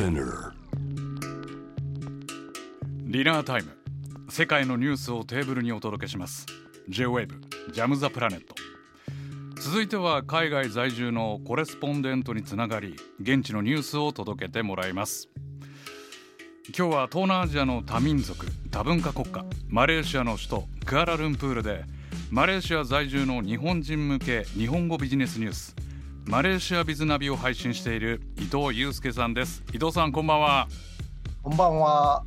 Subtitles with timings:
[0.00, 0.52] Spinner.
[3.04, 3.76] ディナータイム。
[4.30, 6.46] 世界のニュースをテーブルにお届けします。
[6.88, 7.28] J-WAVE
[7.74, 8.54] ジャムザプラネット
[9.60, 15.28] 続いては海外在住のコレスポンデントにつながり現地のニュースを届けてもらいます。
[16.74, 21.84] 今日は東南アジアの多民族多文化国家マレーシアの首都クアラルンプールで
[22.30, 25.76] マレーシア在住の日本人向け日本語ビジネスニュース。
[26.30, 29.64] マレーシアビズナビを配信している伊藤祐介さんです。
[29.74, 30.68] 伊藤さんこんばんは。
[31.42, 32.22] こんばんは。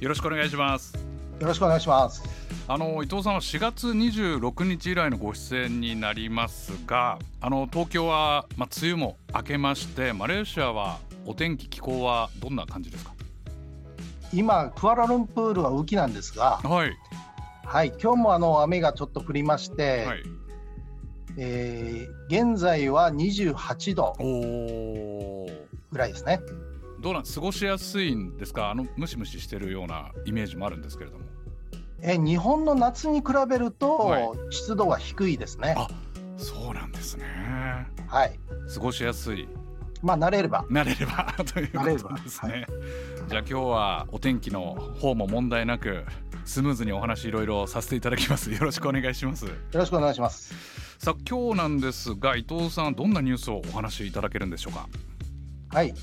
[0.00, 0.94] よろしくお願いします。
[1.38, 2.22] よろしくお願いします。
[2.66, 13.12] あの伊藤さんは4月26日以来のご出演になりますがあの東京は、まあ、梅雨も明けましてマレーシアはお天気気候はどんな感じですか？
[14.32, 16.96] 今、クアラルンプールは雨季なんですが、はい。
[17.62, 20.22] はい、今日もあの雨がちょっと降りまして、はい
[21.36, 24.14] えー現在は28度。
[25.90, 26.40] ぐらいですね。
[27.00, 28.70] どうなん過ごしやすいんですか？
[28.70, 31.24] あのムシムシしてるようなイメージもあるんですけれども。
[32.00, 34.30] えー日本の夏に比べると、はい。
[34.50, 35.74] 湿度は低いですね。
[35.76, 35.86] あ
[36.36, 37.24] そうなんですね。
[38.08, 38.38] はい。
[38.72, 39.48] 過ごしやすい。
[40.02, 40.64] まあ慣れれば。
[40.70, 41.32] 慣れれば。
[41.52, 42.66] ということですね、
[43.28, 46.04] じゃあ今日はお天気の方も問題なく
[46.44, 48.50] スムーズにお話いろいろさせていただきます。
[48.50, 49.46] よろしくお願いします。
[49.46, 50.52] よろしくお願いします。
[51.04, 54.88] さあ今日なんですが伊藤さんどんなニュースをお話しいただけるんでしょうか？
[55.70, 55.94] はい。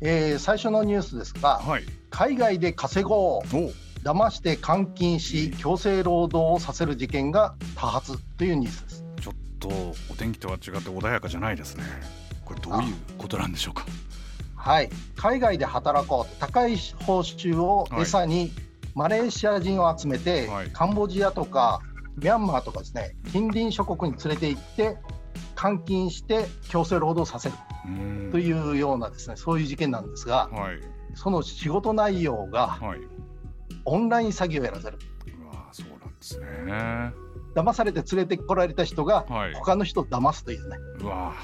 [0.00, 1.82] えー最初のニュースですが、はい。
[2.08, 3.54] 海外で稼ごう。
[3.54, 3.70] お。
[4.02, 9.04] 騙して監禁し強制労働をさせる事件が多発というニュースです。
[9.20, 9.68] ちょっと
[10.10, 11.84] お天気とは違って穏やかじゃないですね。
[12.46, 13.84] これどういうことなんでしょうか？
[14.54, 18.52] はい、海外で働こうと高い報酬を餌に
[18.94, 20.70] マレーシア人を集めて、はい。
[20.70, 21.82] カンボジアとか
[22.16, 24.96] ミャンマーとかですね近隣諸国に連れて行って
[25.60, 27.54] 監禁して強制労働させる。
[28.32, 30.80] というようなですねそういう事件なんですがはい。
[31.14, 32.98] その仕事内容がはい。
[33.84, 34.98] オンライン詐欺をやらせる。
[35.40, 36.46] うわそうなんですね。
[37.54, 39.54] 騙されて連れてこられた人がはい。
[39.54, 40.76] 他の人を騙すというね。
[41.00, 41.34] うわ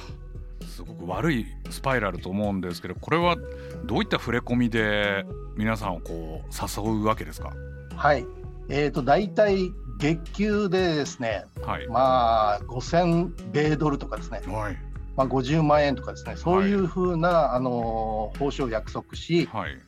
[0.67, 3.37] すごく悪いスパイラルと思うんですけどこれは
[3.85, 5.25] どういった触れ込みで
[5.57, 7.53] 皆さんをこう誘うわけですか？
[7.95, 8.27] はい。
[8.69, 9.71] えー、と大体
[10.03, 11.87] 月給でですねはい。
[11.87, 14.43] まあ5000米ドルとかですね。
[14.47, 14.77] はい。
[15.17, 19.79] まあ、50万円とかですね、そういうふうな、あの報酬を約束し、はい。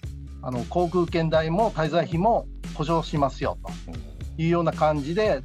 [0.43, 5.43] あの航空券代も滞在費も補助しますよというような感じで、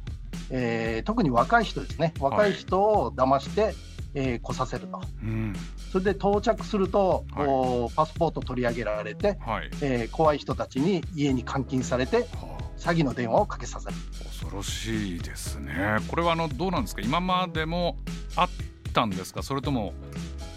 [0.50, 3.74] えー特に若い人ですね、若い人を騙して、
[4.14, 5.54] えー来させると、うん。
[5.90, 7.94] それで到着すると、はい。
[7.96, 9.70] パスポート取り上げられて、はい。
[9.82, 13.94] えー怖い人たちに家に監禁されて、はあ詐欺の電話をかけさせる。
[14.24, 15.98] 恐ろしいですね。
[16.08, 17.02] これはあのどうなんですか？
[17.02, 17.98] 今までも
[18.36, 18.48] あっ
[18.92, 19.42] たんですか？
[19.42, 19.92] それとも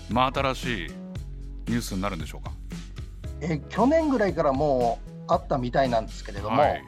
[0.09, 0.91] 真新しい
[1.67, 2.51] ニュースになるんでしょうか？
[3.41, 6.83] えー去年ぐらいからもうあったみたいなんですけれども、はい。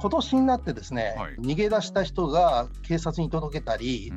[0.00, 1.34] 今年になってですね、はい。
[1.34, 4.12] 逃げ出した人が警察に届けたり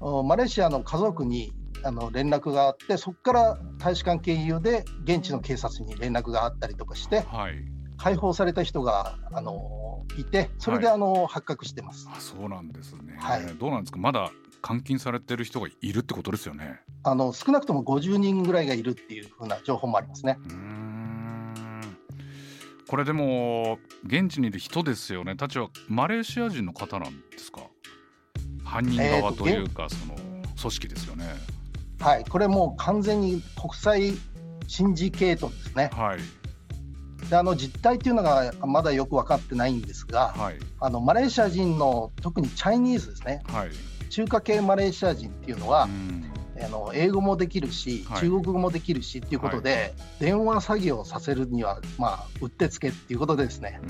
[0.00, 1.52] マレーシアの家族に
[1.84, 7.54] あの連絡があってそこから大使館経由で現地の警察に連絡があったりとかしてはい
[7.98, 10.94] 解放された人があのいてそれで、はい。
[10.94, 12.08] あの発覚してます。
[12.10, 13.46] あそうなんですね、はい。
[13.58, 13.98] どうなんですか？
[13.98, 14.30] まだ
[14.66, 16.80] 監禁されてる人がいるってことですよね。
[17.02, 20.38] あの少なくとも50人ぐらいがいるっていうふうな情報もありますね。
[20.44, 21.96] うーん。
[22.88, 25.36] これでも現地にいる人ですよね。
[25.36, 27.60] たちはマレーシア人の方なんですか？
[28.64, 31.26] 犯人側というか、その組織ですよね。
[32.00, 34.12] はい、これもう完全に国際
[34.66, 35.90] シンジケートですね。
[35.92, 36.18] はい
[37.30, 40.56] であの実態っていうのがまだよく分かってないんですが、はい。
[40.80, 43.70] あのマレーシア人の特にチャイニーズですね、はい。
[44.10, 46.24] 中華系マレーシア人っていうのは、うん。
[46.60, 48.20] あの英語もできるし、はい。
[48.20, 53.80] 中国語もできるしっていうことで、電話詐欺をさせるには、まあ、うってつけっていうことでですね、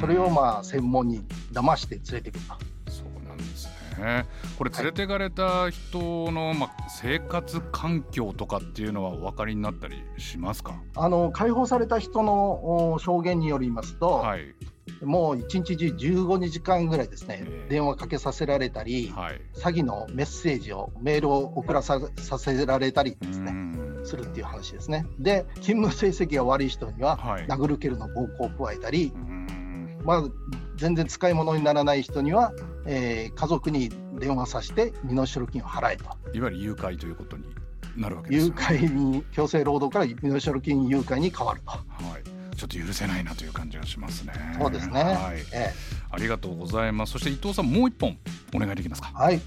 [0.00, 1.22] それをまあ専門に
[1.52, 2.77] 騙して連れてくると。
[3.98, 4.26] ね。
[4.56, 10.80] これ連れてかれた人の、まあ、生活環境とかっていうのはお分かりになったりしますか？
[10.96, 14.54] あの解放された人のお証言によりますと、はい。
[15.02, 17.70] もう一日中15時間ぐらいですね、ええ。
[17.70, 19.40] 電話かけさせられたり、はい。
[19.54, 24.00] 詐欺のメッセージを、メールを送らささせられたりうですね、ん。
[24.04, 25.06] するっていう話ですね。
[25.18, 27.46] で、勤務成績が悪い人には、はい。
[27.46, 29.27] 殴る蹴るの暴行を加えたり、うん
[30.08, 30.22] まあ、
[30.76, 32.54] 全然使い物にならない人には、
[32.86, 36.04] えー家族に電話させて身代金を払えと。
[36.32, 37.44] いわゆる誘拐ということに
[37.94, 38.54] なるわけですね。
[38.56, 41.72] 拐に、強制労働から身代金誘拐に変わると。
[41.72, 41.82] は
[42.52, 44.32] い、ちょっと許せないなという感じがしますね。
[44.58, 45.02] そうですね。
[45.02, 45.74] はい、え
[46.10, 47.12] ありがとうございます。
[47.12, 48.16] そして伊藤さん、もう一本
[48.54, 49.12] お願いできますか？
[49.14, 49.22] え。
[49.22, 49.40] はい。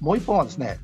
[0.00, 0.78] もう一本はですね、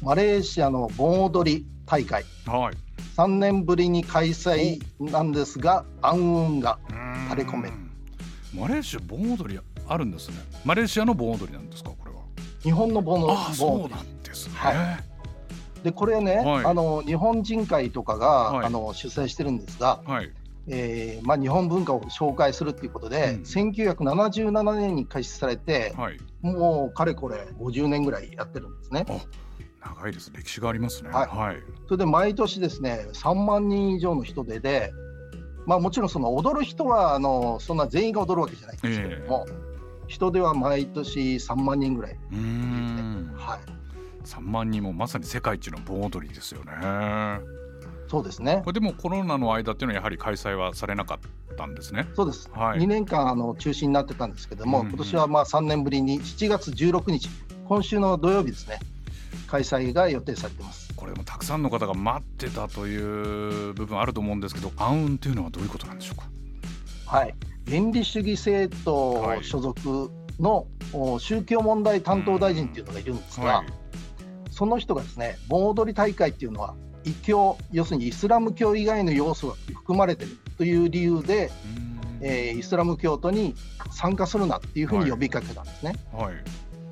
[0.00, 2.76] マレーシアの盆踊り大会、はい。
[3.16, 6.78] 3年ぶりに開催なんですが暗雲が
[7.30, 7.83] 垂れ込める
[8.54, 10.36] マレーシア盆踊りあるんですね。
[10.64, 12.18] マレーシアの盆踊りなんですかこれは。
[12.62, 13.54] 日本の盆踊り。
[13.54, 14.98] そうなんですね、は
[15.82, 15.84] い。
[15.84, 20.32] でこれね、はい、あの日本人会とかが、はい、あの主催してるんですが、はい、
[20.68, 29.04] えー、まあ、日本文化を紹介するということで、うん、1977年に開始されて、はい、もうかれこれ50年ぐらいやってるんですね。
[29.84, 30.32] 長いです。
[30.34, 31.56] 歴史がありますね、はい、はい、
[31.86, 34.92] それで毎年ですね3万人以上の人出で、
[35.66, 39.54] まあ、もちろんその踊る人はあのそんな全員が踊るわけじゃないんですけれども、えー、
[40.08, 46.72] 人では毎年3万人ぐらい、はい、3万人もまさに世界一の盆踊りですよね。
[48.06, 48.60] そうですね。
[48.64, 52.06] これでもコロナの間っていうのはやはり開催はされなかったんですね。
[52.14, 57.28] そうです、はい、2年間あの中止になってたんですけども、うんうん、今年はまあ3年ぶりに7月16日
[57.66, 58.78] 今週の土曜日ですね
[59.46, 66.28] 開催が予定されてますこれもたくさんの方が待ってたという部分あると思うんですけど暗雲というのはどういうことなんでしょうか？
[67.06, 67.34] はい。
[67.66, 70.66] 原理主義政党所属の、
[71.18, 73.66] 宗教問題担当大臣っていうのがいるんですが、はい、
[74.50, 76.74] その人がですね盆踊り大会っていうのは
[77.04, 81.50] 異教要するにイスラム教以外の要素が含まれているという理由で、
[82.20, 83.54] えー、イスラム教徒に
[83.90, 85.94] 参加するなっていうふうに呼びかけたんですね。
[86.12, 86.34] はい、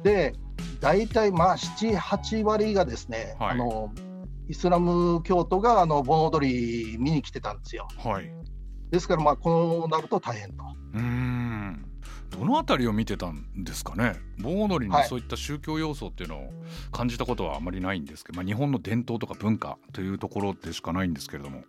[0.03, 0.35] で
[0.83, 3.93] 大体まあ7、8割がですね、はい、あの
[4.49, 7.87] イスラム教徒があの盆踊り見に来てたんですよ。
[7.99, 8.31] はい、
[8.91, 10.65] ですからまあこうなると大変と。
[10.95, 11.89] うん。
[12.31, 14.17] どの辺りを見てたんですかね？
[14.41, 16.51] 盆踊りにそういった宗教要素っていうのを
[16.91, 21.63] 感じたことはあまりないんですけど、まあ、日本の伝統とか文化というところでしかないんですけれども。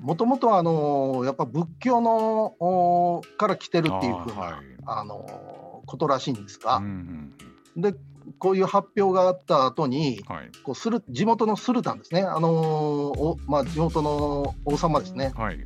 [0.00, 7.32] もともとあのやっぱ仏教のから来てるっていうふうなあ、はい、あのことらしいんですが、うん
[7.76, 7.94] うん、で
[8.38, 15.58] こういう発表があった後に、はい、こうする地元のスルタンですね、あのおまあ、地元の王様ですね、はい、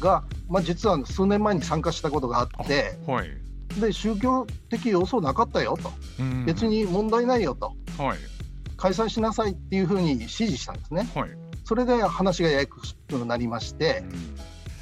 [0.00, 3.30] が、まあ、実は数年前に参加したことがあって、はい、
[3.80, 5.90] で宗教的要素なかったよと、
[6.46, 8.18] 別に問題ないよと、はい、
[8.76, 11.08] 開催しなさいっていうふうに指示したんですね。
[11.14, 11.30] はい、
[11.64, 14.02] それで話がややこしくなりまして、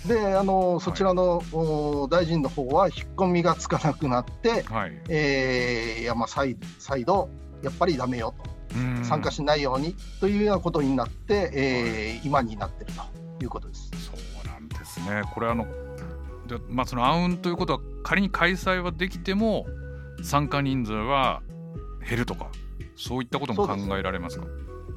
[0.06, 7.28] であのそちらの、はい、大臣の方は引っ込みがつかなくなって、はい、えー、いやまあ再再度
[7.62, 8.58] やっぱりだめよと。
[9.02, 13.90] 参加しないようにというようなことになって、えー、今になってるということです。
[13.98, 15.22] そうなんですね。
[15.32, 15.64] これあの
[16.46, 19.64] でまあその暗雲ということは仮に開催はできても
[20.22, 21.42] 参加人数は
[22.06, 22.50] 減るとか
[22.94, 24.46] そういったことも考えられますか？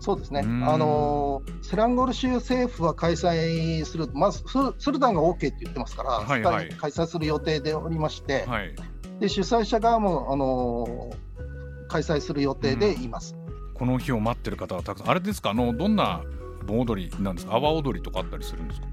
[0.02, 4.44] そうですね、あのセランゴル州政府は開催する、まず
[4.80, 8.76] スルタンが OK って言ってますから、はいはい、開催する予定でおりまして、はい、
[9.20, 11.14] で主催者側も、あの
[11.88, 13.36] 開催する予定でいます、
[13.76, 16.24] この日を待ってる方はたくさん、あれですか、あのどんな
[16.66, 18.88] 盆踊りなんですか、阿波踊りとかあったりするんですか？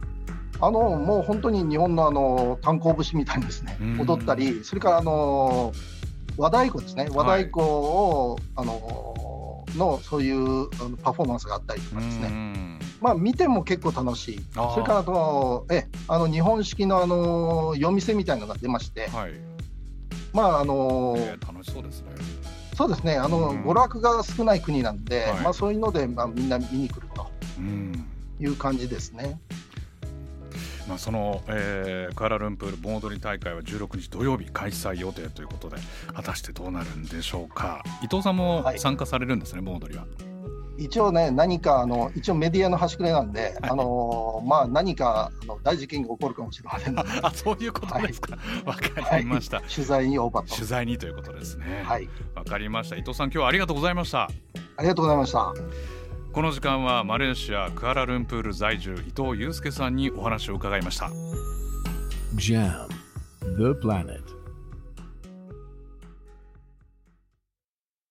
[0.61, 5.73] あのもう本当に日本のあの炭鉱節みたいにですね、踊ったり、それからあの
[6.37, 9.38] 和太鼓ですね、和太鼓を、はい、あの
[9.77, 10.69] のそういう
[10.99, 19.33] パフォーマンスがあったりとかですね、まあ、見ても結構楽しい、それからあとえあの日本式のあの夜店みたいなのが出まして、はい、
[20.33, 22.13] まああの、えー、楽しそうですね。
[22.79, 23.17] そうですね。
[23.17, 27.29] あの、娯楽が少ない国なんで、はい、まあ、そういうので、まあ、みんな見に来ると
[28.39, 29.41] いう感じですね。
[30.89, 35.77] まあ、その、えー、クアラルンプール盆踊り大会は16日土曜日開催予定ということで
[36.15, 40.07] 果たしてどうなるんでしょうか伊藤さんも参加されるんですね、はい、盆踊りは。
[40.79, 46.95] 一応ね、何かあの一応メディアの端くれなんで、はい、あのまあ、何かあの大事件が起こるかもしれません
[47.27, 51.83] あそういうことですか、わ、はい、かりました、取材にオーバー取材にということですね。
[51.85, 52.97] はい、わかりました。
[52.97, 54.31] 伊藤さん、今日はありがとうございました。
[54.77, 55.98] ありがとうございました。
[56.33, 61.11] この時間はマレーシアクアラルンプール在住伊藤祐介さんにお話を伺いました。
[62.37, 62.89] JAM
[63.57, 64.28] The Planet.